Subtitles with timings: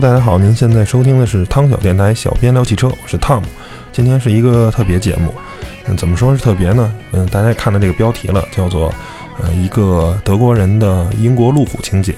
[0.00, 3.42] 大家好，您现在收听的是汤小电台小编聊汽车，我是 Tom。
[3.92, 5.34] 今天是一个特别节目，
[5.84, 6.90] 嗯，怎么说是特别呢？
[7.12, 8.90] 嗯，大家看到这个标题了，叫做
[9.42, 12.14] 呃一个德国人的英国路虎情节。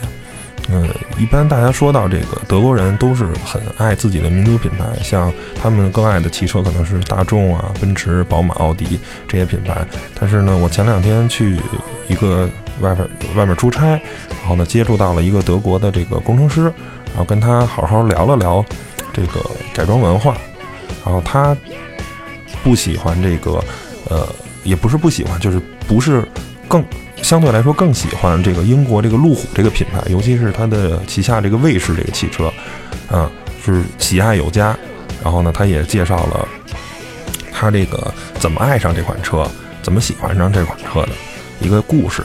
[0.70, 9.84] 嗯，一般大家说到这个德国人都是很爱自己的民族品牌，像他们更爱的汽车可能是大众啊、奔驰、宝马、奥迪这些品牌。
[10.20, 11.58] 但是呢，我前两天去
[12.06, 12.48] 一个
[12.80, 16.72] 外边外面出差，然后呢接触到了一个德国的这个工程师，
[17.12, 18.64] 然后跟他好好聊了聊
[19.12, 19.40] 这个
[19.72, 20.36] 改装文化，
[21.04, 21.56] 然后他
[22.64, 23.62] 不喜欢这个，
[24.08, 24.28] 呃，
[24.64, 26.26] 也不是不喜欢，就是不是
[26.68, 26.84] 更。
[27.22, 32.52] 相对来说更喜欢这个英国这个路虎这个品牌，尤其是它的旗下这个卫士这个汽车，
[33.08, 33.30] 啊，
[33.64, 34.76] 是喜爱有加。
[35.22, 36.48] 然后呢，他也介绍了
[37.52, 39.48] 他这个怎么爱上这款车，
[39.82, 41.10] 怎么喜欢上这款车的
[41.60, 42.24] 一个故事。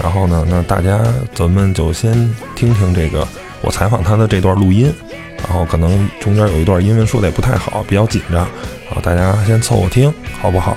[0.00, 1.00] 然后呢，那大家
[1.34, 2.12] 咱们就先
[2.54, 3.26] 听听这个
[3.62, 4.92] 我采访他的这段录音，
[5.38, 8.48] 然后可能中间有一段英文说的也不太好，比较紧张，
[8.86, 10.76] 然后大家先凑合听，好不好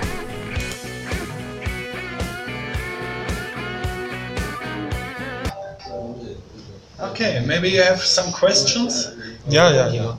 [6.97, 9.07] ？Okay, maybe you have some questions?
[9.45, 10.17] 你好，你好，你好。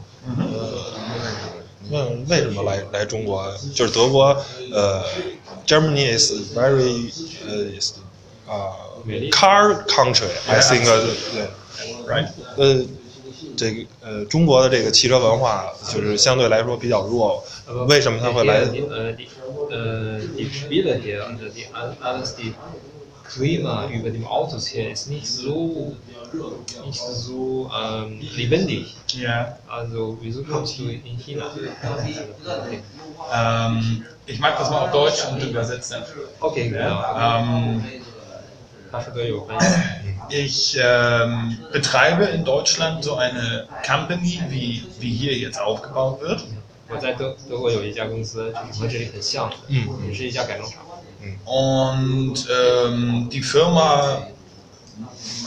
[1.91, 3.52] 问为什么来来中国？
[3.74, 4.27] 就是德国，
[4.72, 5.02] 呃
[5.67, 7.11] ，Germany is very
[7.48, 7.95] 呃 is
[8.47, 8.70] 啊
[9.33, 10.28] car country.
[10.47, 11.48] I think 对
[12.08, 12.27] ，right？
[12.55, 12.86] 呃，
[13.55, 17.43] 这个呃中国的这个汽车文化就是相对来说比较弱。
[17.87, 18.61] 为什么他会来？
[18.89, 19.27] 呃，die
[19.70, 21.65] äh die Spiele hier und die
[22.02, 22.53] alles die
[23.27, 25.95] Klima über dem Autos hier ist nicht so
[26.86, 28.93] nicht so ähm, lebendig.
[29.17, 29.58] Ja.
[29.67, 31.49] Also wieso kommst du in China?
[33.33, 36.03] Ähm, ich mag das mal auf Deutsch und übersetzen.
[36.39, 37.02] Okay, genau.
[37.15, 37.83] Ähm, 他说的有关。
[40.30, 46.42] ich ähm, betreibe in Deutschland so eine Company, wie, wie hier jetzt aufgebaut wird.
[46.87, 50.83] 我在德德国有一家公司，就是和这里很像的，嗯也是一家改装厂。
[51.45, 54.27] Und ähm, die Firma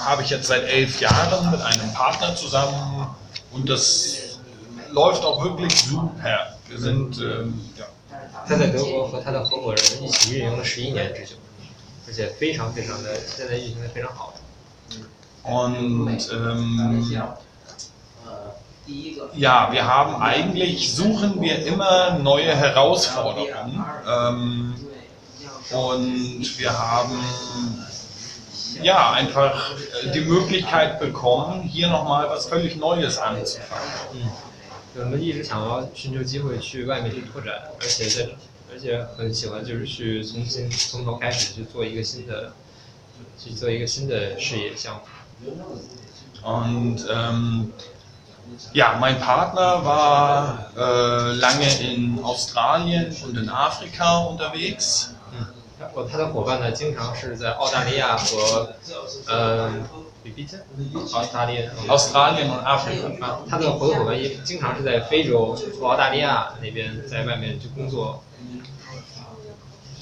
[0.00, 3.06] habe ich jetzt seit elf Jahren mit einem Partner zusammen
[3.52, 4.40] und das
[4.90, 6.56] läuft auch wirklich super.
[6.68, 7.86] Wir sind ähm, ja,
[8.46, 11.36] 他在德国和他的合伙人一起运营了十一年之久，
[12.06, 14.34] 而且非常非常的现在运行的非常好。
[15.42, 17.04] Und ähm,
[19.34, 23.84] ja, wir haben eigentlich, suchen wir immer neue Herausforderungen.
[24.06, 24.74] Ähm,
[25.70, 27.18] und wir haben
[28.82, 34.30] ja einfach äh, die Möglichkeit bekommen, hier nochmal was völlig Neues anzufangen.
[34.94, 38.28] 我们一直想要寻求机会去外面去拓展，而且在
[38.72, 42.52] 而且很喜欢就是去重新从头开始去做一个新的，
[43.38, 45.00] 去做一个新的事业项目。
[46.42, 47.72] Und ähm,
[48.72, 55.11] ja, mein Partner war äh, lange in Australien und in Afrika unterwegs.
[55.93, 58.73] 我他的伙伴呢，经常是在澳大利亚和
[59.27, 59.71] 呃，
[60.23, 60.57] 比比加
[61.13, 63.23] 澳大利亚 Australien und Afrika.
[63.23, 68.23] 啊，他的合作伙伴也经常是在非洲和澳大利亚那边在外面去工作。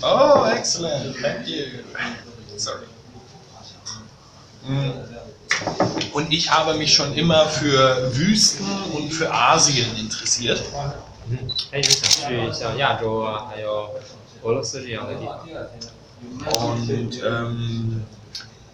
[0.03, 1.13] Oh, excellent.
[1.21, 1.83] Thank you.
[2.57, 2.87] Sorry.
[4.67, 4.93] Mm.
[6.13, 10.59] Und ich habe mich schon immer für Wüsten und für Asien interessiert.
[11.29, 11.37] 嗯，
[11.71, 13.91] 他一直想去像亚洲啊，还有
[14.43, 15.69] Urlaubsvierteljahre
[16.77, 18.03] Und ähm,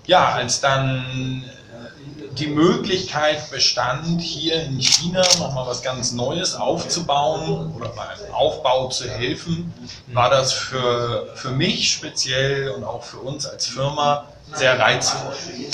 [0.06, 7.74] ja, als dann äh, die Möglichkeit bestand, hier in China nochmal was ganz Neues aufzubauen
[7.76, 9.74] oder beim Aufbau zu helfen,
[10.14, 15.34] war das für, für mich speziell und auch für uns als Firma sehr reizvoll.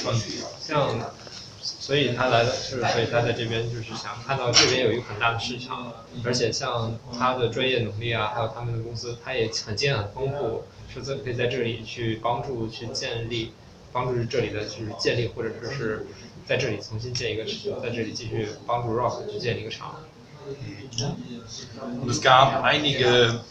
[0.09, 0.23] Und,
[0.67, 1.11] ja,
[1.83, 5.91] 所以他来的就是，所以他在这边就是想看到这边有一个很大的市场，
[6.23, 10.63] 而且像他的专业能力啊，还有他们的公司，他也很经验很丰富，
[10.93, 13.51] 是在可以在这里去帮助去建立，
[13.91, 16.07] 帮助这里的就是建立，或者说是
[16.47, 17.43] 在这里重新建一个，
[17.81, 19.95] 在这里继续帮助 Rock 去建立一个厂。
[22.01, 23.41] Und es gab einige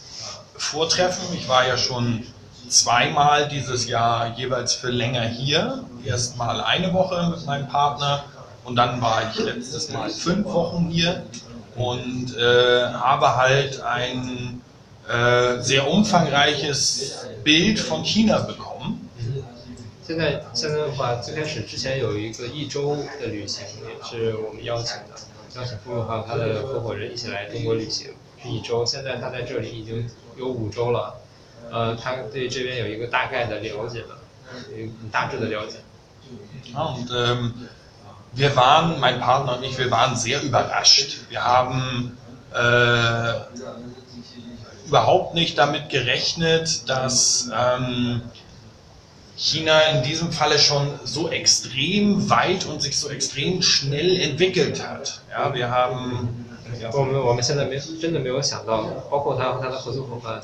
[0.59, 1.35] Vortreffen.
[1.35, 2.23] Ich war ja schon
[2.70, 5.84] zweimal dieses Jahr jeweils für länger hier.
[6.06, 8.24] Erst mal eine Woche mit meinem Partner
[8.64, 11.24] und dann war ich letztes Mal fünf Wochen hier
[11.76, 14.62] und äh, habe halt ein
[15.08, 19.00] äh, sehr umfangreiches Bild von China bekommen.
[20.06, 28.12] 现在现在的话，最开始之前有一个一周的旅行，也是我们邀请的，邀请夫妇还有他的合伙人一起来中国旅行，
[28.42, 28.86] 是一周。
[28.86, 31.20] 现在他在这里已经有五周了，
[31.72, 34.18] 呃，他对这边有一个大概的了解了，
[34.72, 35.78] 有一个很大致的了解。
[36.74, 37.54] Ja, und ähm,
[38.34, 41.18] wir waren, mein Partner und ich, wir waren sehr überrascht.
[41.30, 42.18] Wir haben
[42.54, 43.34] äh,
[44.88, 48.22] überhaupt nicht damit gerechnet, dass ähm,
[49.38, 55.22] China in diesem Falle schon so extrem weit und sich so extrem schnell entwickelt hat.
[55.30, 56.30] Ja, wir haben
[56.92, 60.42] 我们我们现在没真的没有想到，包括他和他的合作伙伴，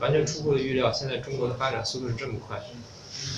[0.00, 0.92] 完全出乎了预料。
[0.92, 2.60] 现在中国的发展速度是这么快。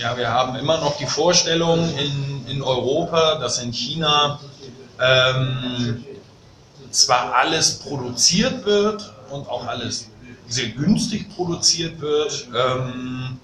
[0.00, 4.40] Ja, wir haben immer noch die Vorstellung in, in Europa, dass in China
[4.98, 6.04] ähm,
[6.90, 10.08] zwar alles produziert wird und auch alles
[10.48, 13.38] sehr günstig produziert wird, ähm,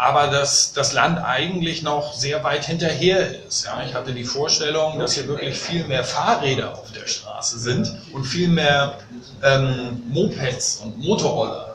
[0.00, 3.64] aber dass das Land eigentlich noch sehr weit hinterher ist.
[3.64, 7.90] Ja, ich hatte die Vorstellung, dass hier wirklich viel mehr Fahrräder auf der Straße sind
[8.12, 8.98] und viel mehr
[9.42, 11.74] ähm, Mopeds und Motorroller.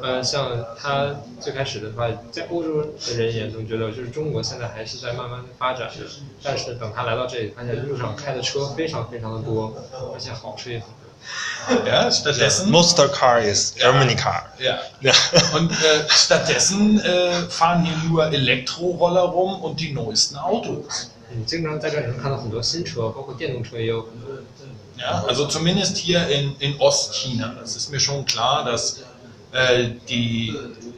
[0.00, 6.06] 呃，像他最开始的话，在欧洲的人眼中觉得，就是中国现在还是在慢慢的发展的，
[6.42, 9.74] 但是等他来到这里，发现路上开的车非常非常的多，
[10.14, 10.97] 而且好车也很多。
[11.85, 12.65] ja, stattdessen.
[12.65, 14.45] Ja, Mustercar ist ja, Germany Car.
[14.59, 14.79] Ja.
[15.01, 15.13] ja.
[15.55, 15.75] Und äh,
[16.09, 21.11] stattdessen äh, fahren hier nur Elektroroller rum und die neuesten Autos.
[24.97, 27.55] Ja, also zumindest hier in, in Ostchina.
[27.59, 29.01] Das ist mir schon klar, dass
[29.51, 30.55] äh, die,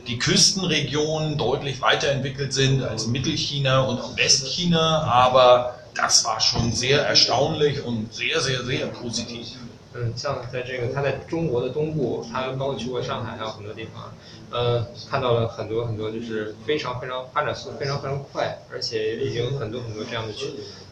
[0.07, 7.83] die Küstenregionen deutlich weiterentwickelt sind als Mittelchina und Westchina, aber das war schon sehr erstaunlich
[7.83, 9.47] und sehr, sehr, sehr positiv.
[9.93, 14.13] 嗯，像在这个他在中国的东部，他包括去过上海，还有很多地方，
[14.49, 20.47] 呃，看到了很多很多就是非常非常发展速度非常非常快，而且已经很多很多这样的去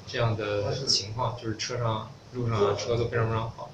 [0.05, 3.69] 这样的情况，就是车上路上啊车都非常非常好。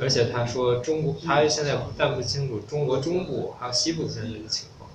[0.00, 4.88] 而且他说中国，他现在但不清楚中国中部还有西部现在的情况。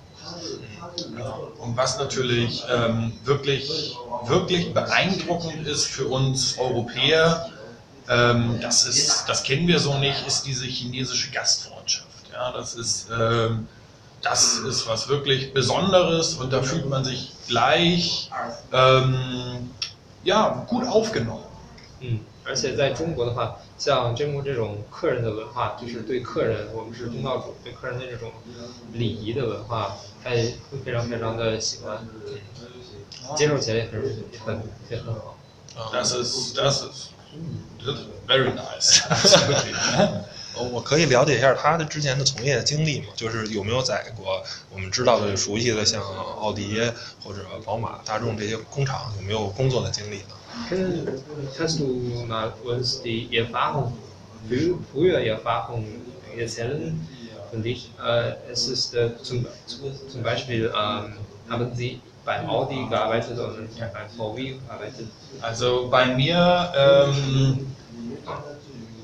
[1.60, 3.94] Und was natürlich ähm, wirklich,
[4.26, 7.50] wirklich beeindruckend ist für uns Europäer,
[8.07, 12.07] ähm, das, ist, das kennen wir so nicht, ist diese chinesische Gastfreundschaft.
[12.31, 13.67] Ja, das, ist, ähm,
[14.21, 18.29] das ist was wirklich Besonderes und da fühlt man sich gleich
[18.71, 19.69] ähm,
[20.23, 21.45] ja, gut aufgenommen.
[22.01, 28.31] 嗯，而且在中国的话，像中国这种客人的文化，就是对客人，我们是东道主，对客人的这种
[28.93, 31.99] 礼仪的文化，他也会非常非常的喜欢，
[33.35, 34.01] 接受起来也很
[34.31, 35.35] 也很也很好。
[35.91, 37.09] Das ist, das ist, das ist
[38.26, 39.02] very nice.
[40.56, 43.06] 我可以了解一下他的之前的从业经历吗？
[43.16, 44.40] 就是有没有在过
[44.70, 46.80] 我们知道的、熟悉的，像奥迪
[47.24, 50.36] 或者宝马、大众这些工厂，有没有工作的经历呢
[50.70, 51.04] ？Können,
[51.58, 53.94] kannst du mal uns die Erfahrung,
[54.48, 55.84] frü- früher Erfahrung
[56.38, 56.96] erzählen
[57.50, 57.90] von dich?
[58.00, 61.14] Äh, es ist äh, zum, zum Beispiel, ähm,
[61.48, 65.08] haben Sie bei Audi gearbeitet oder bei VW gearbeitet?
[65.42, 67.74] Also bei mir ähm,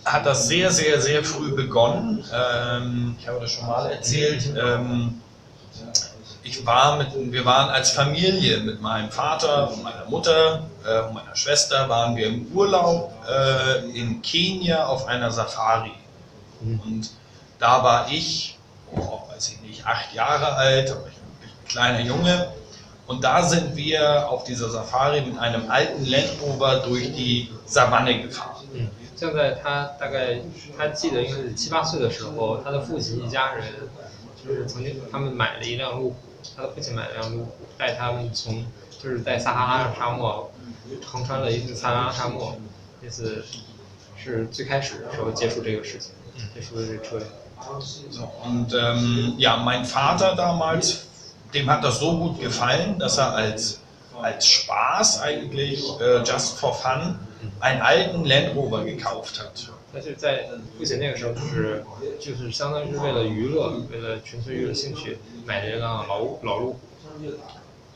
[0.05, 2.25] hat das sehr, sehr, sehr früh begonnen.
[2.33, 4.55] Ähm, ich habe das schon mal erzählt.
[4.57, 5.21] Ähm,
[6.43, 11.15] ich war mit, wir waren als Familie mit meinem Vater und meiner Mutter äh, und
[11.15, 15.93] meiner Schwester waren wir im Urlaub äh, in Kenia auf einer Safari.
[16.61, 17.11] Und
[17.59, 18.59] da war ich,
[18.93, 22.53] oh, weiß ich nicht, acht Jahre alt, aber ich ein kleiner Junge.
[23.10, 28.22] Und da sind wir auf dieser Safari mit einem alten Land Rover durch die Savanne
[28.22, 28.66] gefahren.
[29.16, 30.42] 像在他大概
[30.78, 33.66] 他记得应该是七八岁的时候，他的父亲一家人
[34.46, 36.16] 就是曾经他们买了一辆路虎，
[36.56, 38.66] 他的父亲买了一辆路虎，带他们从
[39.02, 40.52] 就是在撒哈拉沙漠
[41.06, 42.58] 横穿了一次撒哈拉沙漠，
[43.02, 43.46] 那次
[44.18, 46.12] 是最开始的时候接触这个事情，
[46.54, 47.28] 接触的这个车辆。
[47.80, 51.06] So, und ähm, ja, mein Vater damals,
[51.54, 53.80] dem hat das so gut gefallen, dass er als,
[54.22, 57.20] als Spaß eigentlich, äh, just for fun,
[57.60, 59.70] einen alten Land Rover gekauft hat.
[59.94, 61.84] 但是在父亲那个时候，就是
[62.20, 66.80] 就是相当于是为了娱乐，为了纯粹娱乐兴趣，买了一辆老老路虎。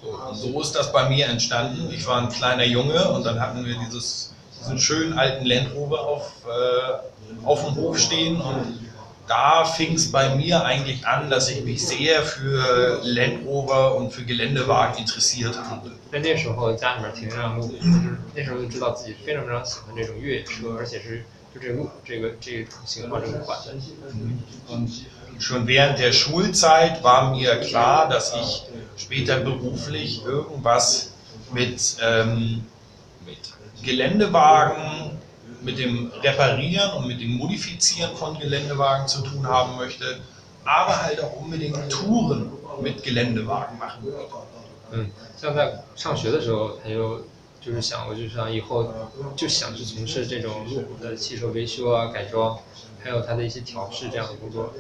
[0.02, 1.92] So, und so ist das bei mir entstanden.
[1.92, 6.00] Ich war ein kleiner Junge und dann hatten wir dieses, diesen schönen alten Land Rover
[6.00, 8.80] auf, äh, auf dem Hof stehen und
[9.28, 14.12] da fing es bei mir eigentlich an, dass ich mich sehr für Land Rover und
[14.12, 15.92] für Geländewagen interessiert habe.
[16.12, 21.24] 在那时候家里面停着辆路虎，就是那时候就知道自己非常非常喜欢这种越野车，而且是
[21.54, 23.76] 就这个路这个这种型号这个款的。
[24.68, 24.90] Und
[25.40, 28.64] schon während der Schulzeit war mir klar, dass ich
[28.98, 31.12] später beruflich irgendwas
[31.54, 32.66] mit, ähm,
[33.26, 33.38] mit
[33.84, 35.20] Geländewagen,
[35.64, 40.20] mit dem Reparieren und mit dem Modifizieren von Geländewagen zu tun haben möchte,
[40.64, 42.52] aber halt auch unbedingt Touren
[42.82, 44.26] mit Geländewagen machen würde.
[44.92, 47.22] 嗯，像在上学的时候，他就
[47.62, 48.92] 就是想我就想以后
[49.36, 52.58] 就想去从事这种路虎的汽车维修啊、改装，
[53.04, 54.74] 还有它的一些调试这样的工作。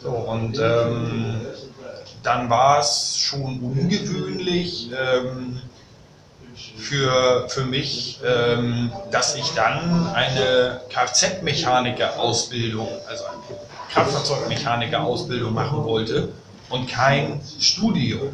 [0.00, 1.40] So, und ähm,
[2.22, 5.60] dann war es schon ungewöhnlich ähm,
[6.77, 13.37] für, für mich, ähm, dass ich dann eine Kfz-Mechaniker-Ausbildung, also eine
[13.93, 16.29] Kraftfahrzeugmechaniker-Ausbildung machen wollte
[16.69, 18.29] und kein Studium.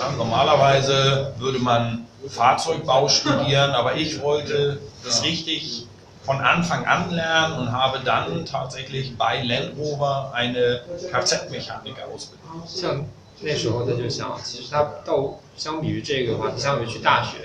[0.00, 5.86] Ja, normalerweise würde man Fahrzeugbau studieren, aber ich wollte das richtig
[6.24, 13.08] von Anfang an lernen und habe dann tatsächlich bei Land Rover eine Kfz-Mechaniker-Ausbildung.
[13.42, 17.38] 像那时候他就想，其实他到相比于这个的话，他相比于去大学，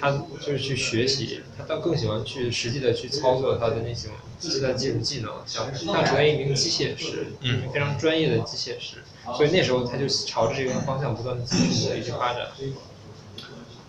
[0.00, 8.96] 他就是去学习，他倒更喜欢去实际的去操作他的那种现在技术技能，像他成为一名机械师，嗯非常专业的机械师，
[9.36, 12.46] 所以那时候他就朝着这个方向不断的去努力去发展。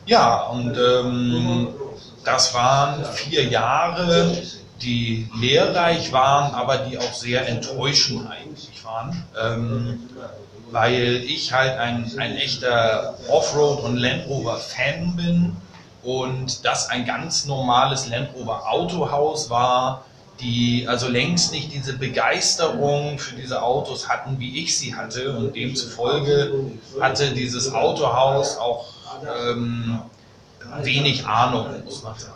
[0.08, 1.68] Ja, und ähm,
[2.26, 4.34] das waren vier Jahre,
[4.82, 9.24] die lehrreich waren, aber die auch sehr enttäuschend eigentlich waren.
[9.40, 10.10] Ähm,
[10.72, 15.56] weil ich halt ein, ein echter Offroad- und Land Rover-Fan bin
[16.04, 20.06] und das ein ganz normales Land Rover Autohaus war,
[20.40, 25.36] die also längst nicht diese Begeisterung für diese Autos hatten, wie ich sie hatte.
[25.36, 26.54] Und demzufolge
[27.02, 28.86] hatte dieses Autohaus auch
[29.52, 30.00] ähm,
[30.84, 32.34] wenig Ahnung, muss man sagen.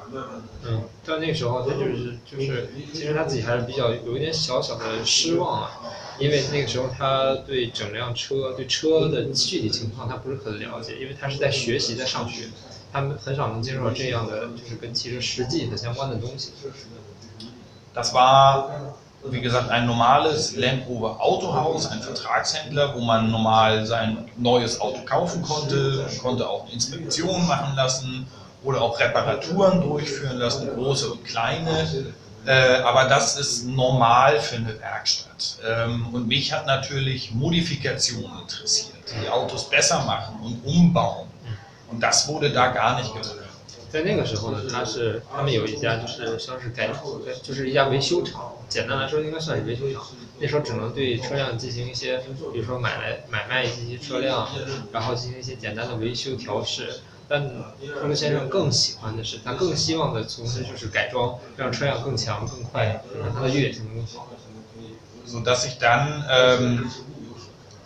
[0.66, 5.72] 嗯，到那个时候他就是就是，其实他自己还是比较有一点小小的失望啊，
[6.20, 12.46] 因为那个时候他对整辆车、对车的具体情况他不是很了解，因为他是在学习、在上学，
[12.92, 16.52] 他们很少能接触到这样的就是跟汽车实际的相关的东西。
[17.94, 18.70] Das war,
[19.26, 25.02] wie gesagt, ein normales Land Rover Autohaus, ein Vertragshändler, wo man normal sein neues Auto
[25.06, 28.28] kaufen konnte, man konnte auch Inspektionen machen lassen
[28.64, 31.88] oder auch Reparaturen durchführen lassen, große und kleine.
[32.46, 35.60] Äh, aber das ist normal für eine Werkstatt.
[35.66, 41.28] Ähm, und mich hat natürlich Modifikation interessiert, die Autos besser machen und umbauen.
[41.90, 43.43] Und das wurde da gar nicht gemacht.
[43.94, 46.92] 在那个时候呢，他是他们有一家就是像是改
[47.44, 50.12] 就是一家维修厂，简单来说应该算是维修厂。
[50.40, 57.02] 那时候只能对车辆进行一些，比如说买来买卖一些车辆，然后进行一些简单的维修调试。
[57.28, 64.34] 但托勒先生更喜欢的是，他更希望的从事就是改装，让车辆更强、更快，让它的越野性能更好。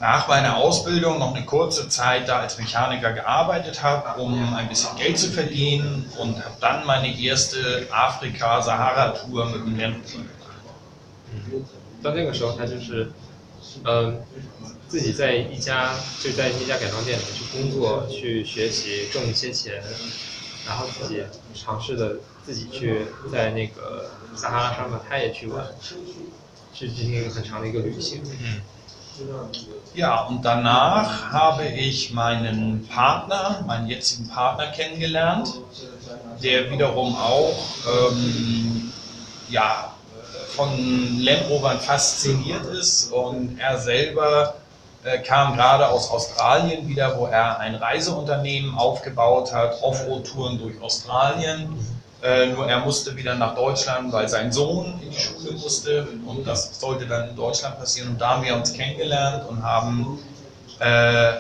[0.01, 4.97] nach meiner Ausbildung noch eine kurze Zeit da als Mechaniker gearbeitet habe, um ein bisschen
[4.97, 10.25] Geld zu verdienen und habe dann meine erste Afrika-Sahara-Tour mit dem Land Rover
[11.55, 11.65] gemacht.
[12.03, 13.13] 到那个时候，他就是，
[13.85, 14.21] 嗯、
[14.89, 19.81] 自己在一家就在那家改装店里面去工作，去学习，挣一些钱，
[20.67, 21.23] 然后自己
[21.55, 25.65] 尝试的自己去在那个撒哈拉沙漠，他也去玩，
[26.75, 28.21] 去进行很长的一个旅行。
[29.94, 35.62] Ja, und danach habe ich meinen Partner, meinen jetzigen Partner kennengelernt,
[36.44, 38.94] der wiederum auch ähm,
[39.50, 39.94] ja,
[40.56, 44.56] von Land Rovern fasziniert ist und er selber
[45.04, 51.97] äh, kam gerade aus Australien wieder, wo er ein Reiseunternehmen aufgebaut hat, Offroad-Touren durch Australien.
[52.23, 56.47] Äh, nur er musste wieder nach Deutschland, weil sein Sohn in die Schule musste und
[56.47, 58.11] das sollte dann in Deutschland passieren.
[58.11, 60.21] Und da haben wir uns kennengelernt und haben
[60.79, 61.33] äh,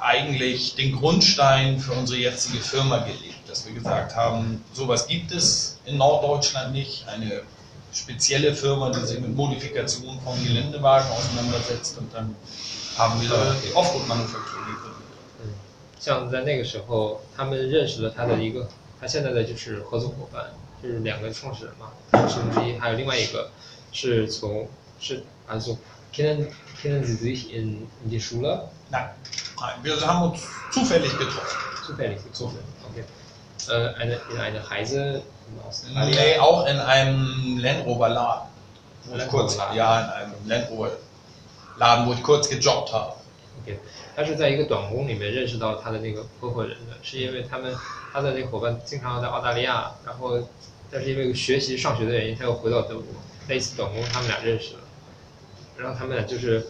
[0.00, 5.78] eigentlich den Grundstein für unsere jetzige Firma gelegt, dass wir gesagt haben, sowas gibt es
[5.86, 7.40] in Norddeutschland nicht, eine
[7.94, 12.36] spezielle Firma, die sich mit Modifikation von Geländewagen auseinandersetzt und dann
[12.98, 13.30] haben wir
[13.64, 14.94] die Offroad-Manufaktur gegründet.
[15.98, 18.68] 像在那个时候，他们认识了他的一个，
[19.00, 20.46] 他现在的就是合作伙伴，
[20.82, 21.90] 就是两个创始人嘛，
[22.28, 23.50] 其中之一，还有另外一个
[23.92, 24.68] 是从
[25.00, 25.76] 是also
[26.12, 26.48] kennen
[26.82, 29.08] kennen Sie sich in in die Schule Nein,
[29.56, 31.56] nein, wir haben uns zufällig getroffen.
[31.86, 32.58] zufällig getroffen?
[32.90, 33.04] Okay.
[33.68, 36.10] Äh, eine in eine Reise in Australien.
[36.10, 38.48] Nee, auch in einem Land Rover Laden.
[39.06, 39.76] Wo ich Land kurz, Rover Laden.
[39.76, 40.90] ja, in einem Land Rover
[41.78, 43.14] Laden, wo ich kurz gejobbt habe.
[43.62, 43.78] OK，
[44.14, 47.74] 他是在一个短工里面认识到他的那个合伙人的，是因为他们
[48.11, 50.47] 他的那个伙伴经常在澳大利亚，然后
[50.91, 53.05] 但是因为学习上学的原因，他又回到德国，
[53.47, 54.79] 那一次短工他们俩认识了，
[55.77, 56.67] 然后他们俩就是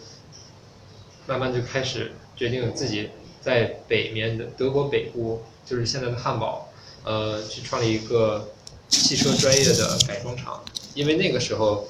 [1.26, 6.70] 慢慢就开始决定自己在北面的德国北部，就是现在的汉堡，
[7.04, 8.50] 呃，去创立一个
[8.90, 11.88] 汽车专业的改装厂，因为那个时候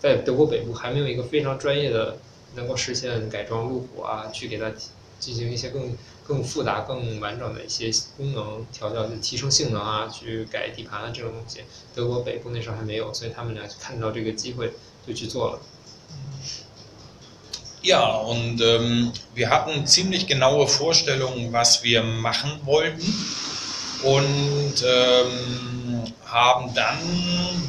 [0.00, 2.18] 在德国北部还没有一个非常专业的
[2.54, 4.70] 能够实现改装路虎啊，去给它
[5.18, 5.96] 进行一些更
[6.27, 11.61] 更复杂、更完整的一些功能调教，就提升性能啊，去改底盘啊这种东西，
[11.95, 14.73] 德国北部那时候还没有，所以他们俩看到这个机会
[15.07, 15.59] 就去做了。
[17.83, 23.01] Ja, und ähm, wir hatten ziemlich genaue Vorstellungen, was wir machen wollten
[24.03, 26.97] und ähm, haben dann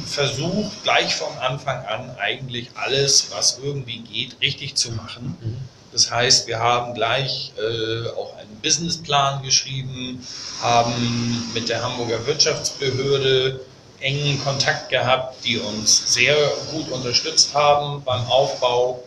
[0.05, 5.37] versucht, gleich von Anfang an eigentlich alles, was irgendwie geht, richtig zu machen.
[5.93, 10.26] Das heißt, wir haben gleich äh, auch einen Businessplan geschrieben,
[10.60, 13.60] haben mit der Hamburger Wirtschaftsbehörde
[14.00, 16.34] engen Kontakt gehabt, die uns sehr
[16.72, 19.02] gut unterstützt haben beim Aufbau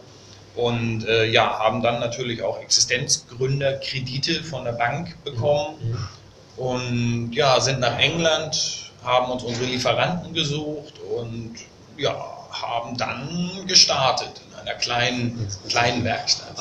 [0.55, 5.75] und äh, ja, haben dann natürlich auch Existenzgründerkredite von der Bank bekommen
[6.55, 11.55] und ja, sind nach England, haben uns unsere Lieferanten gesucht und
[11.97, 12.15] ja,
[12.51, 16.57] haben dann gestartet in einer kleinen, kleinen Werkstatt.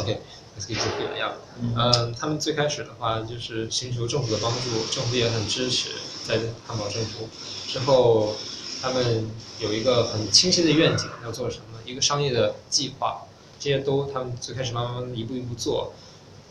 [0.59, 1.33] OK，这个这个样。
[1.61, 5.91] 嗯，他们最开始的话就是寻求政府的帮助，政府也很支持，
[6.25, 7.29] 在汉堡政府
[7.69, 8.35] 之后，
[8.83, 13.23] 他们有一个很清晰的愿景，要做什么，一个商业的计划，
[13.59, 15.93] 这些都他们最开始慢慢一步一步做。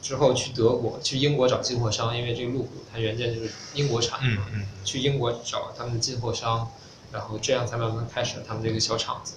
[0.02, 6.72] 之后去德国、去英国找进货商，因为这个路虎它原件就是英国产的嘛，嗯嗯去英国找他们的进货商，
[7.12, 9.34] 然后这样才慢慢开始他们这个小厂子。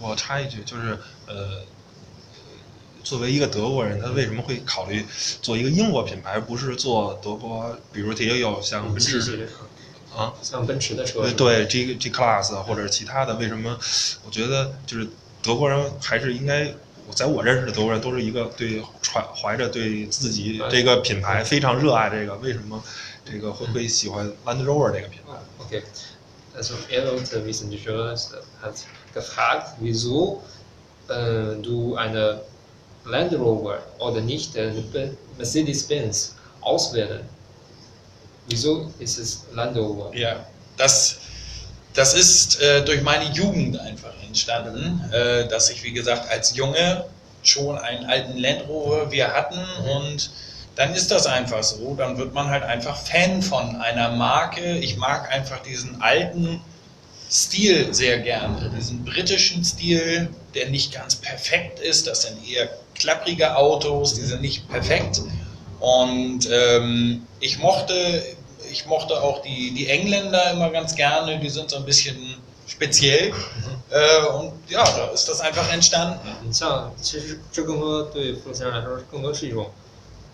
[0.00, 1.60] 我插一句，就是呃，
[3.02, 5.04] 作为一个德国人，他为什么会考虑
[5.40, 7.76] 做一个英国品牌，而不是做德国？
[7.92, 9.48] 比如也有像奔驰
[10.14, 13.78] 啊，像奔驰的车，对对，G G Class 或者其他的，为什么？
[14.26, 15.08] 我觉得就是
[15.42, 16.74] 德国人还是应该，
[17.14, 22.82] 在我认识的德国人都是一个对怀怀着对自己这个品牌非常热爱这个，为什么
[23.24, 25.32] 这个会会喜欢 Land Rover 这个品牌
[25.64, 25.82] ？Okay.
[26.54, 28.74] Also er die Journalist hat
[29.14, 30.42] gefragt, wieso
[31.08, 32.42] äh, du eine
[33.04, 37.20] Land Rover oder nicht Be- Mercedes-Benz auswählen.
[38.48, 40.14] Wieso ist es Land Rover?
[40.14, 41.18] Ja, das,
[41.94, 47.04] das ist äh, durch meine Jugend einfach entstanden, äh, dass ich, wie gesagt, als Junge
[47.42, 49.58] schon einen alten Land Rover wir hatten
[49.96, 50.30] und
[50.76, 51.94] dann ist das einfach so.
[51.94, 54.78] Dann wird man halt einfach Fan von einer Marke.
[54.78, 56.62] Ich mag einfach diesen alten
[57.31, 62.07] Stil sehr gerne, diesen britischen Stil, der nicht ganz perfekt ist.
[62.07, 65.21] Das sind eher klapprige Autos, die sind nicht perfekt.
[65.79, 68.23] Und ähm, ich mochte,
[68.71, 72.15] ich mochte auch die, die Engländer immer ganz gerne, die sind so ein bisschen
[72.65, 73.33] speziell.
[73.89, 76.19] Äh, und ja, da ist das einfach entstanden.
[76.43, 79.69] 你像，其实这更多对付先生来说，更多是一种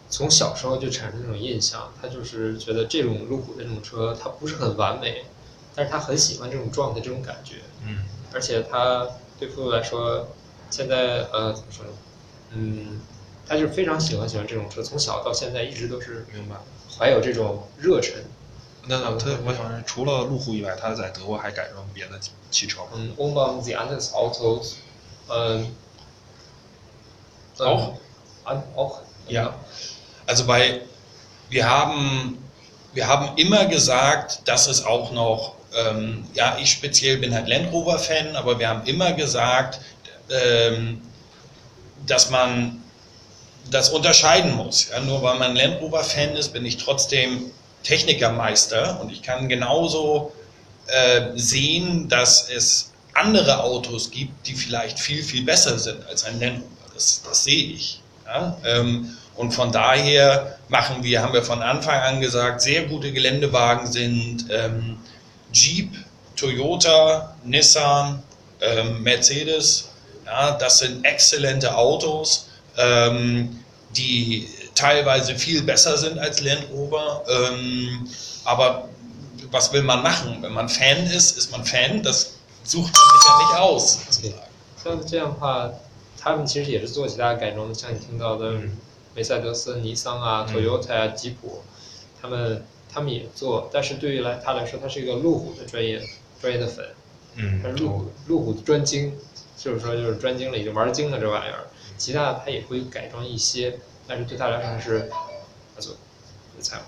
[0.09, 1.91] 从小时候就产生这种印象。
[2.01, 5.23] 他就是觉得这种路虎的这种车，它不是很完美，
[5.78, 7.58] 但是他很喜欢这种撞的这种感觉。
[7.86, 7.98] 嗯
[8.34, 9.06] 而且他
[9.38, 10.26] 对付来说，
[10.70, 11.92] 现在呃怎么说呢？
[12.50, 13.00] 嗯，
[13.46, 16.56] 他就是非常喜欢喜欢这种车，从小到现在一直都是明白。
[16.98, 18.14] 怀有这种热忱。
[18.88, 22.18] 那他，我想问除了路虎以外，他在德国还改装别的
[22.50, 22.88] 汽车吗？
[22.94, 24.72] 嗯，umbauen sie anderes Autos.
[25.30, 25.66] Ähm,
[27.58, 27.94] Auch?
[28.74, 28.98] Auch?
[29.28, 29.52] Ja.
[30.26, 30.82] Also bei,
[31.50, 32.38] wir haben,
[32.94, 37.72] wir haben immer gesagt, dass es auch noch, ähm, ja, ich speziell bin halt Land
[37.72, 39.80] Rover Fan, aber wir haben immer gesagt,
[40.30, 41.00] ähm,
[42.06, 42.82] dass man
[43.70, 44.88] das unterscheiden muss.
[44.90, 47.50] Ja, nur weil man Land Rover Fan ist, bin ich trotzdem
[47.82, 50.32] Technikermeister und ich kann genauso
[50.86, 56.40] äh, sehen, dass es andere Autos gibt, die vielleicht viel, viel besser sind als ein
[56.40, 56.94] Land Rover.
[56.94, 58.00] Das, das sehe ich.
[58.26, 58.56] Ja?
[58.64, 63.86] Ähm, und von daher machen wir, haben wir von Anfang an gesagt, sehr gute Geländewagen
[63.90, 64.98] sind ähm,
[65.51, 65.91] Jeep,
[66.35, 68.23] Toyota, Nissan,
[68.61, 69.89] ähm, Mercedes.
[70.25, 72.47] Ja, das sind exzellente Autos,
[72.77, 73.59] ähm,
[73.95, 77.23] die teilweise viel besser sind als Land Rover.
[77.27, 78.07] Ähm,
[78.45, 78.87] aber
[79.51, 80.41] was will man machen?
[80.41, 82.01] Wenn man Fan ist, ist man Fan.
[82.01, 83.99] Das sucht man sich ja nicht aus.
[84.09, 84.41] sozusagen.
[84.81, 85.69] 像这样的话，
[86.19, 88.77] 他们其实也是做其他改装的，像你听到的嗯
[89.13, 91.63] 梅赛德斯、尼桑啊、嗯 Toyota 啊、吉普，
[92.21, 96.00] 他们 他们也做，但是对于来他来说，他是一个路虎的专业
[96.40, 96.84] 专业的粉，
[97.36, 99.16] 嗯他是路虎路虎专精，
[99.56, 101.66] 就是说就是专精了，已经玩精了这玩意儿。
[101.96, 105.10] 其他的他也会改装一些，但是对他来说还是，
[105.74, 105.96] 他做，
[106.60, 106.86] 猜吧，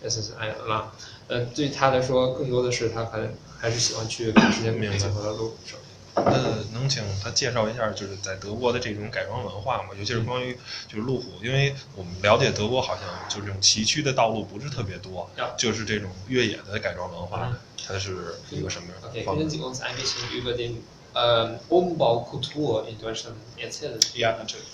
[0.00, 0.92] 这是哎啦，
[1.26, 5.78] 呃，对于他来说，更多的是他可能还是喜欢去赶时间明白结合的路上。
[6.24, 9.90] 那能请他介绍一下，就是在德国的这种改装文化吗？
[9.98, 20.76] 尤其是关于就是路虎，因为我们了解德国好像就这种崎岖的道路不是特别多呀，就是这种越野的改装文化嗯，它是一个什么样的方 können 式 Sie？uns ein bisschen über den
[21.14, 23.98] ähm, Umbaukultur in Deutschland erzählen?
[24.14, 24.66] Ja, natürlich.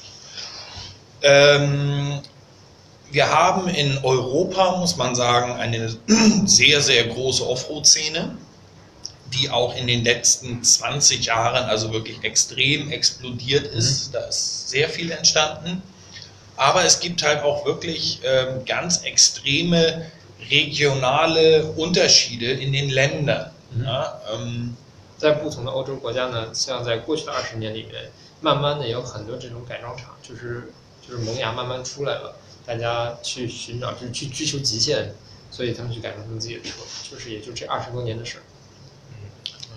[1.23, 2.21] Ähm,
[3.11, 5.89] wir haben in Europa, muss man sagen, eine
[6.47, 8.37] sehr, sehr große Offroad-Szene,
[9.34, 14.12] die auch in den letzten 20 Jahren also wirklich extrem explodiert ist.
[14.14, 15.82] Da ist sehr viel entstanden.
[16.56, 20.06] Aber es gibt halt auch wirklich ähm, ganz extreme
[20.50, 23.52] regionale Unterschiede in den Ländern.
[23.84, 24.76] Ja, ähm,
[25.18, 28.10] 在不同的欧洲国家呢，像在过去的二十年里面，
[28.42, 30.72] 慢慢的有很多这种改装厂，就是
[31.06, 35.14] 就是萌芽慢慢出来了，大家去寻找，就是去追求极限，
[35.52, 36.72] 所以他们去改装他们自己的车，
[37.12, 38.42] 就是也就这二十多年的事儿。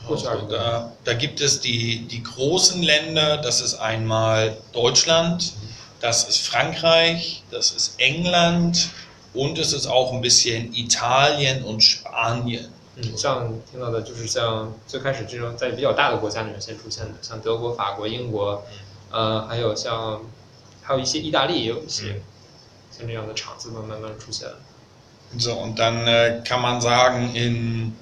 [0.06, 5.52] 过去二十 Also 多年， da, da gibt es die, die großen Länder, das ist einmal Deutschland,
[6.00, 8.90] das ist Frankreich, das ist England
[9.32, 12.68] und es ist auch ein bisschen Italien und Spanien.
[12.96, 18.62] 嗯，像听到的就是像最开始这种在比较大的国家里面先出现的，像德国、法国、英国，
[19.10, 20.20] 呃，还有像
[20.82, 22.20] 还有一些意大利也有一些
[22.90, 24.56] 像这样的厂子慢慢慢慢出现了。
[25.38, 27.96] So, und dann äh, kann man sagen, in,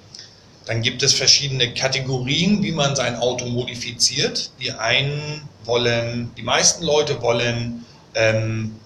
[0.66, 4.50] dann gibt es verschiedene Kategorien, wie man sein Auto modifiziert.
[4.60, 8.76] Die einen wollen, die meisten Leute wollen ähm,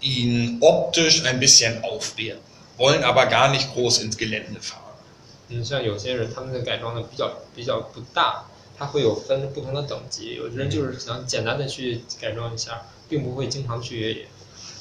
[0.00, 2.42] ihn optisch ein bisschen aufwerten,
[2.76, 4.84] wollen aber gar nicht groß ins Gelände fahren.
[5.50, 8.44] 嗯，像有些人他们的改装的比较比较不大，
[8.78, 10.34] 它会有分不同的等级。
[10.34, 14.26] 有的人就是想简单的去改装一下，并不会经常去越野。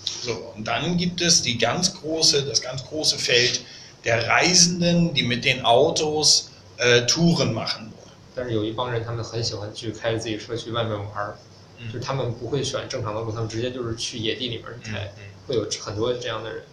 [0.05, 3.61] So, und dann gibt es die ganz große, das ganz große Feld
[4.03, 8.11] der Reisenden, die mit den Autos äh, Touren machen wollen.
[8.35, 11.35] 但是有一帮人，他们很喜欢去开着自己车去外面玩儿，
[11.87, 15.11] 就是他们不会选正常的路，他们直接就是去野地里面开，
[15.47, 16.63] 会有很多这样的人。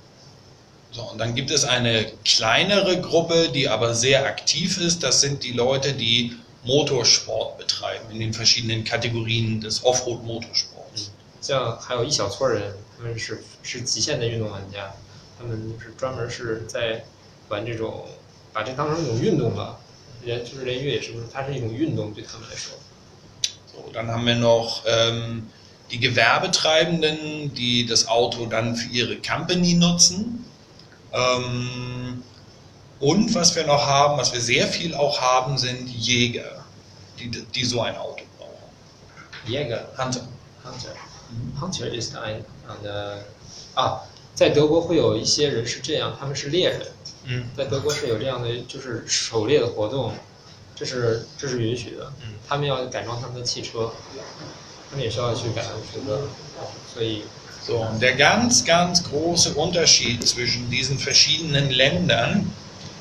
[0.92, 5.02] So, und dann gibt es eine kleinere Gruppe, die aber sehr aktiv ist.
[5.02, 11.08] Das sind die Leute, die Motorsport betreiben in den verschiedenen Kategorien des Offroad-Motorsports.
[11.40, 14.94] 像还有一小撮人，他们是是极限的运动玩家，
[15.36, 17.04] 他们是专门是在
[17.48, 18.06] 玩这种，
[18.52, 19.78] 把这当成一种运动吧，
[20.24, 21.26] 连就是连越野是不是？
[21.32, 22.76] 它是一种运动对他们来说。
[23.72, 25.50] So, dann haben wir noch ähm,
[25.90, 30.44] die Gewerbetreibenden, die das Auto dann für ihre Company nutzen.
[31.12, 32.22] Ähm,
[33.00, 36.64] und was wir noch haben, was wir sehr viel auch haben, sind Jäger,
[37.18, 38.70] die, die so ein Auto brauchen.
[39.46, 40.26] Jäger Hunter.
[40.64, 40.94] Hunter
[41.60, 43.18] Hunter is ein eine
[43.74, 44.00] 啊，
[44.34, 46.86] 在德国会有一些人是这样，他们是猎人，
[47.24, 50.12] 嗯在德国是有这样的就是狩猎的活动，
[50.74, 52.12] 这是这是允许的。
[52.22, 53.92] 嗯他们要改装他们的汽车，
[54.90, 56.22] 他们也需要去改装车的，
[56.92, 57.24] 所以
[57.66, 62.44] So, und der ganz, ganz große Unterschied zwischen diesen verschiedenen Ländern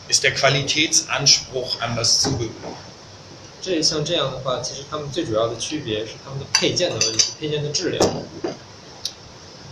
[0.07, 2.77] ist der Qualitätsanspruch an das Zubehör.
[3.61, 8.01] 这像这样的话，其实他们最主要的区别是他们的配件的问题，配件的质量。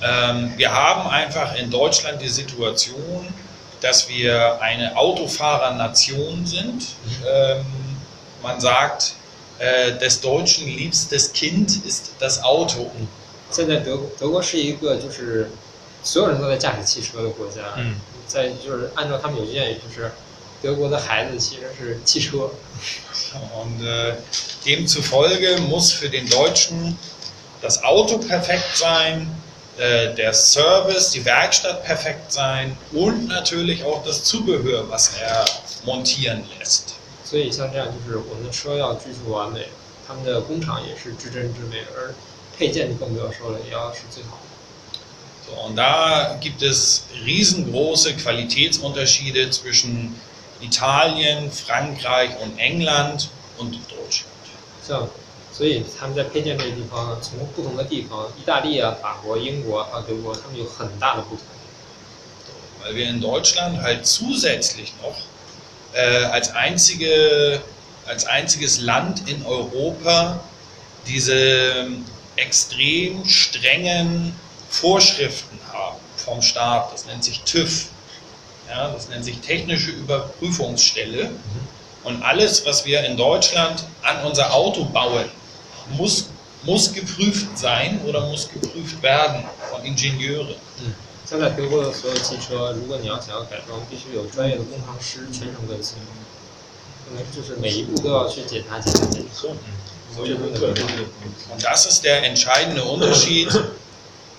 [0.02, 3.32] Ähm, wir haben einfach in Deutschland die Situation,
[3.86, 6.84] dass wir eine Autofahrernation sind.
[7.28, 7.66] Ähm,
[8.44, 9.14] man sagt,
[9.60, 12.92] äh, des Deutschen liebstes Kind ist das Auto.
[13.52, 15.52] 现在德德国是一个就是
[16.04, 17.96] 所有人都在驾驶汽车的国家，嗯，
[18.28, 20.12] 在就是按照他们有建议，就是
[20.62, 22.50] 德国的孩子其实是汽车，
[23.56, 24.16] Und äh,
[24.64, 26.98] demzufolge muss für den Deutschen
[27.62, 29.28] das Auto perfekt sein,
[29.78, 35.46] äh, der Service, die Werkstatt perfekt sein und natürlich auch das Zubehör, was er
[35.86, 36.96] montieren lässt.
[37.24, 39.68] 所以像这样就是我们的车要追求完美，
[40.06, 42.14] 他们的工厂也是至真至美，而
[42.58, 44.52] 配件就更不要说了，也要是最好的。
[45.48, 50.16] So, und da gibt es riesengroße Qualitätsunterschiede zwischen
[50.62, 54.28] Italien, Frankreich und England und Deutschland.
[54.86, 55.10] 像，
[55.56, 61.46] 所以他们在配件这个地方呢，从不同的地方，意大利啊、法国、英国还有德国，他们有很大的不同。
[62.84, 65.16] Weil wir in Deutschland halt zusätzlich noch
[65.94, 67.62] äh, als, einzige,
[68.08, 70.40] als einziges Land in Europa
[71.06, 71.88] diese
[72.38, 74.34] extrem strengen
[74.70, 76.92] Vorschriften haben vom Staat.
[76.92, 77.90] Das nennt sich TÜV.
[78.68, 81.30] Ja, das nennt sich Technische Überprüfungsstelle.
[82.04, 85.26] Und alles, was wir in Deutschland an unser Auto bauen,
[85.98, 86.28] muss,
[86.64, 90.56] muss geprüft sein oder muss geprüft werden von Ingenieuren.
[91.26, 95.96] 像在德国的所有汽车，如果你要想要改装，必须有专业的工程师全程跟随，
[97.08, 99.48] 可能就是每一步都要去检查、检查、检查。
[100.14, 103.48] Und das ist der entscheidende Unterschied.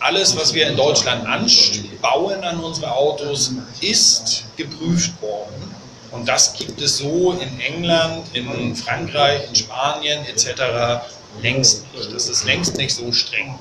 [0.01, 5.75] Alles, was wir in Deutschland anbauen an unsere Autos, ist geprüft worden.
[6.11, 11.01] Und das gibt es so in England, in Frankreich, in Spanien etc.
[11.43, 12.13] längst nicht.
[12.13, 13.55] Das ist längst nicht so streng.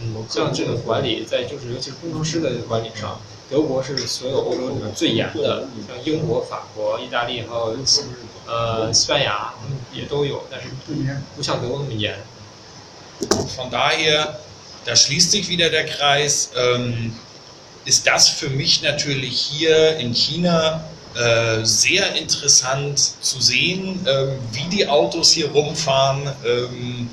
[0.00, 7.76] 嗯，像这个管理，在就是尤其是工程师的管理上，德国是所有欧洲里面最严的，像英国、法国、意大利还有
[8.46, 10.94] 呃西班牙，他们也都有，但是不
[11.36, 12.16] 不像德国那么严。
[13.56, 14.36] Von daher,
[14.86, 17.10] da schließt sich wieder der Kreis, ähm,
[17.84, 20.84] ist das für mich natürlich hier in China
[21.15, 26.31] äh, sehr interessant zu sehen, ähm, wie die Autos hier rumfahren.
[26.45, 27.09] Ähm,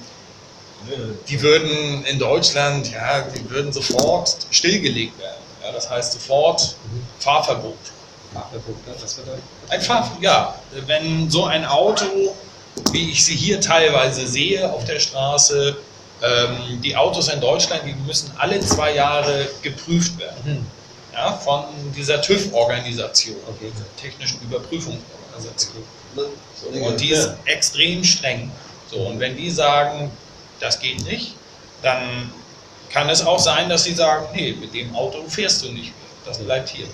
[1.29, 5.43] die würden in Deutschland, ja, die würden sofort stillgelegt werden.
[5.63, 6.77] Ja, das heißt sofort
[7.19, 7.77] Fahrverbot.
[8.87, 9.27] Das wird
[9.69, 10.55] Ein Fahr ja,
[10.87, 12.35] wenn so ein Auto,
[12.93, 15.77] wie ich sie hier teilweise sehe auf der Straße,
[16.23, 20.67] ähm, die Autos in Deutschland, die müssen alle zwei Jahre geprüft werden
[21.12, 21.14] Mhm.
[21.14, 23.72] Ja, von dieser TÜV-Organisation, Okay.
[24.02, 25.84] Technischen Überprüfungsorganisation.
[26.82, 28.52] Und die ist extrem streng.
[28.90, 30.12] So, und wenn die sagen,
[30.60, 31.36] das geht nicht,
[31.82, 32.32] dann
[32.90, 36.10] kann es auch sein, dass sie sagen, nee, mit dem Auto fährst du nicht mehr.
[36.26, 36.88] Das bleibt hier.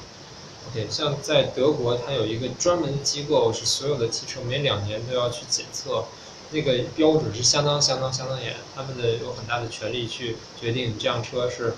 [0.70, 6.06] OK，像在德国，它有一个专门的机构，是所有的汽车每两年都要去检测，
[6.52, 11.76] 那个标准是相当相当相当严，他们的有很大的权利去决定你这辆车是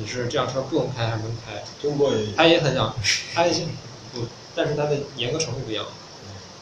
[0.00, 1.62] 你是这辆车不能开还是能开。
[1.82, 2.94] 中国也他也很想，
[3.34, 3.62] 他也想
[4.12, 5.84] 不，但是他的严格程度不一样。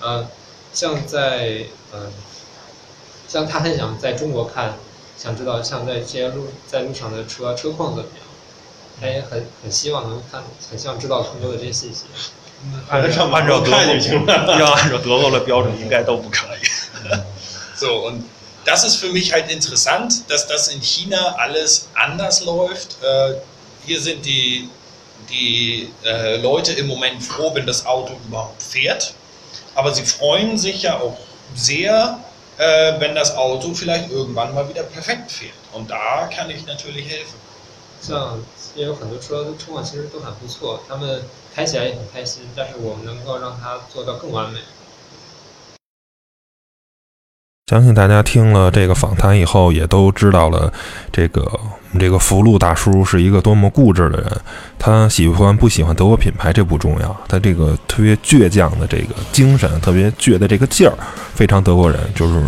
[0.01, 0.27] 呃，
[0.73, 2.11] 像在呃，
[3.29, 4.75] 像他很想在中国看，
[5.17, 8.27] 想知道像在这些路在路上的车车况怎么样，
[9.01, 12.05] 他也很很希望能看，很想知道更多的这些信息。
[12.89, 14.59] 按照按照看就行了。
[14.59, 16.67] 要按照德国的标准，应该都不可以。
[17.79, 18.23] So, und
[18.68, 22.98] das ist für mich halt interessant, dass das in China alles anders läuft.
[23.04, 23.36] Äh,
[23.86, 24.70] hier sind die,
[25.30, 29.14] die äh, Leute im Moment froh, wenn das Auto überhaupt fährt.
[29.76, 31.18] Aber sie freuen sich ja auch
[31.56, 32.20] sehr,
[32.58, 35.54] äh, wenn das Auto vielleicht irgendwann mal wieder perfekt fährt.
[35.74, 37.40] Und da kann ich natürlich helfen.
[38.02, 38.38] 像
[38.76, 41.24] 也有很多车的车况其实都很不错，他们
[41.56, 44.60] 开起来也很开心，但是我们能够让它做到更完美。
[47.69, 50.73] 相信大家听了这个访谈以后，也都知道了
[51.13, 54.33] 这个我们这个福禄大叔是一个多么固执的人。
[54.79, 60.95] 他喜欢不喜欢德国品牌这不重要，他这个特别倔强的这个精神，特别倔的这个劲儿，
[61.35, 62.43] 非常德国人，就是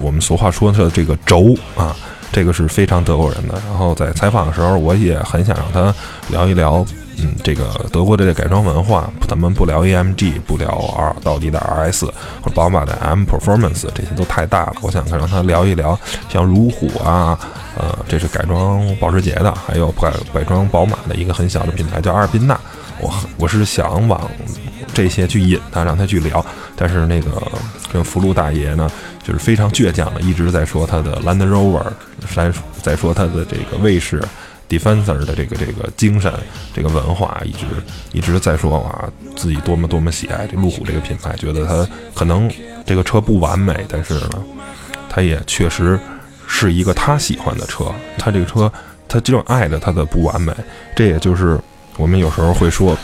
[0.00, 1.94] 我们俗话说的这个轴啊，
[2.32, 3.54] 这个是非常德国人的。
[3.68, 5.94] 然后在采访的时候，我也很想让他
[6.30, 6.84] 聊一聊。
[7.18, 12.06] 嗯，这个德国的改装文化，咱们不聊 AMG，不聊 R 奥迪的 RS
[12.42, 14.74] 或宝马的 M Performance，这些都太大了。
[14.82, 15.98] 我想让他聊一聊，
[16.28, 17.38] 像如虎啊，
[17.76, 22.58] 呃，这是改装保时捷的，还有改改装宝马的一个很小的品牌叫阿尔宾纳。
[23.00, 24.30] 我我是想往
[24.92, 26.44] 这些去引他，让他去聊。
[26.76, 27.30] 但是那个
[27.92, 28.90] 跟福禄大爷呢，
[29.22, 31.84] 就是非常倔强的，一直在说他的 Land Rover，
[32.34, 34.22] 在在说他的这个卫士。
[34.68, 36.32] Defender 的这个这个精神，
[36.74, 37.66] 这个文化，一直
[38.12, 42.50] 一直在说啊，自己多么多么喜爱这路虎这个品牌，觉得它可能
[42.86, 44.42] 这个车不完美，但是呢，
[45.08, 46.00] 它也确实
[46.46, 47.92] 是一个他喜欢的车。
[48.18, 48.72] 他这个车，
[49.06, 50.52] 他就爱着它的不完美。
[50.96, 51.60] 这也就是
[51.96, 52.96] 我们有时候会说，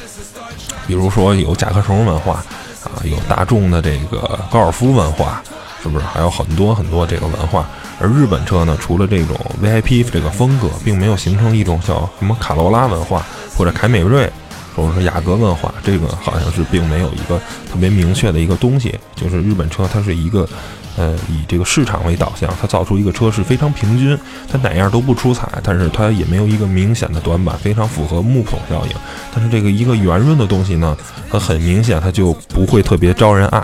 [0.86, 2.42] 比如说有甲壳虫文化
[2.84, 5.42] 啊，有大众的这个高尔夫文化，
[5.82, 6.04] 是不是？
[6.06, 7.68] 还有很多很多这个文化。
[8.00, 14.30] 而日本车呢，除了这种 VIP 这个风格，并没有形成一种叫什么卡罗拉文化或者凯美瑞，
[14.74, 17.38] 或者说雅阁文化，这个好像是并没有一个
[17.70, 18.98] 特别明确的一个东西。
[19.14, 20.48] 就是日本车，它是一个
[20.96, 24.18] 呃以这个市场为导向，它造出一个车是非常平均，
[24.50, 28.92] 它哪样都不出彩，但是它也没有一个明显的短板，非常符合木桶效应。
[29.34, 30.96] 但是这个一个圆润的东西呢，
[31.30, 33.62] 它很明显它就不会特别招人爱。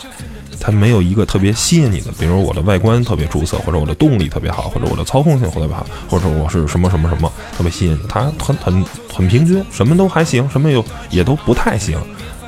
[0.66, 8.00] 它没有一个特别吸引你的，比如我的外观特别出色，或者我的动力特别好，或者我的操控性特别好，或者我是什么什么什么特别吸引你。
[8.08, 11.96] 它很很很平均，什么都还行，什么又也都不太行，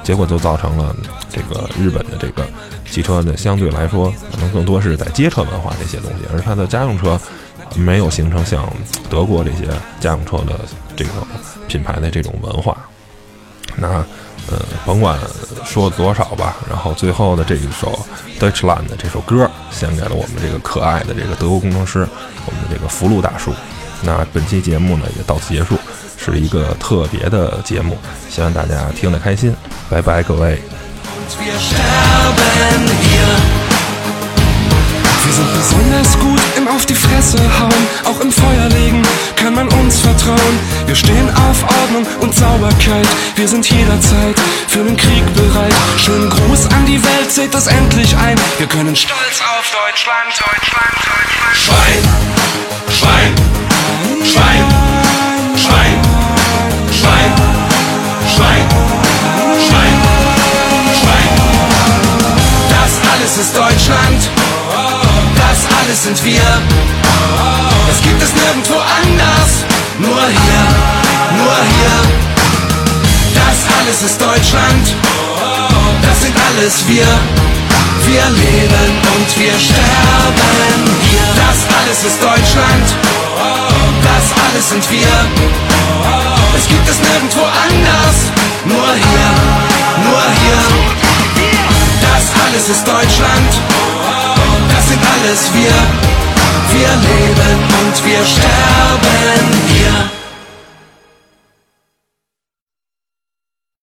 [0.03, 0.97] 结果就造成了
[1.31, 2.45] 这个日本的这个
[2.91, 7.17] 汽车的相对来说可能更多是在街车文化这些东西，而它的家用车
[7.77, 8.69] 没有形成像
[9.09, 9.69] 德国这些
[10.01, 10.59] 家用车的
[10.97, 11.13] 这个
[11.69, 12.77] 品牌的这种文化。
[13.77, 14.05] 那。
[14.51, 15.19] 呃，甭管
[15.65, 17.99] 说多少吧，然后最后的这一首
[18.41, 22.07] Deutschland 这首歌，献给了我们这个可爱的这个德国工程师，
[22.47, 23.53] 我们的这个福禄大叔。
[24.03, 25.77] 那本期节目呢也到此结束，
[26.17, 27.99] 是一个特别的节目，
[28.31, 29.55] 希望大家听得开心，
[29.91, 30.63] 拜拜，各位。
[35.29, 39.03] Wir sind besonders gut im Auf die Fresse hauen, auch im Feuer legen
[39.37, 40.59] kann man uns vertrauen.
[40.87, 45.75] Wir stehen auf Ordnung und Sauberkeit, wir sind jederzeit für den Krieg bereit.
[45.99, 48.41] Schönen Gruß an die Welt, seht das endlich ein.
[48.57, 51.57] Wir können stolz auf Deutschland, Deutschland, Deutschland.
[51.61, 52.03] Schwein,
[52.91, 53.35] Schwein,
[54.25, 54.65] Schwein,
[55.57, 55.95] Schwein,
[56.91, 57.33] Schwein,
[58.33, 58.65] Schwein,
[59.69, 59.95] Schwein,
[60.97, 61.29] Schwein.
[62.71, 63.68] Das alles ist Deutschland
[65.95, 66.43] sind wir.
[67.91, 69.65] Es gibt es nirgendwo anders,
[69.99, 70.65] nur hier,
[71.39, 71.97] nur hier.
[73.35, 74.95] Das alles ist Deutschland,
[76.03, 77.07] das sind alles wir.
[78.05, 81.29] Wir leben und wir sterben hier.
[81.41, 82.87] Das alles ist Deutschland,
[84.03, 85.15] das alles sind wir.
[86.57, 88.17] Es gibt es nirgendwo anders,
[88.65, 89.31] nur hier,
[90.05, 90.63] nur hier.
[92.01, 93.51] Das alles ist Deutschland,
[94.75, 95.75] das sind alles wir.
[96.73, 100.18] Wir leben und wir sterben hier.